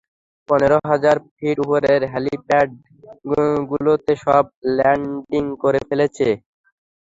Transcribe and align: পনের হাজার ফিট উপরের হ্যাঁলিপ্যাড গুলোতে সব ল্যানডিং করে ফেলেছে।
পনের 0.49 0.73
হাজার 0.91 1.15
ফিট 1.35 1.57
উপরের 1.65 2.01
হ্যাঁলিপ্যাড 2.11 2.69
গুলোতে 3.71 4.13
সব 4.25 4.43
ল্যানডিং 4.77 5.43
করে 5.63 5.79
ফেলেছে। 5.87 6.27